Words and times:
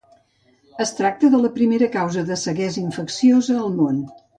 Es 0.85 0.93
tracta 1.01 1.29
de 1.35 1.43
la 1.43 1.53
primera 1.59 1.91
causa 1.99 2.27
de 2.33 2.41
ceguesa 2.49 2.87
infecciosa 2.89 3.65
al 3.67 3.75
món. 3.83 4.07